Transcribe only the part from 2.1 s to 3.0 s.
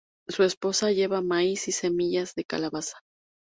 de calabaza.